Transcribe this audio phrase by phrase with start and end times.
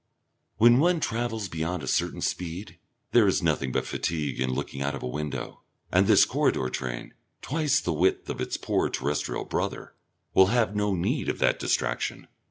[0.57, 2.79] When one travels beyond a certain speed,
[3.11, 7.13] there is nothing but fatigue in looking out of a window, and this corridor train,
[7.43, 9.93] twice the width of its poor terrestrial brother,
[10.33, 12.27] will have no need of that distraction.